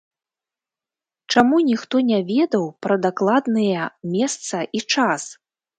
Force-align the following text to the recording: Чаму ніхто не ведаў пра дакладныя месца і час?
Чаму 1.33 1.57
ніхто 1.69 1.95
не 2.09 2.19
ведаў 2.31 2.65
пра 2.87 2.95
дакладныя 3.05 3.81
месца 4.17 4.57
і 4.79 4.85
час? 4.95 5.23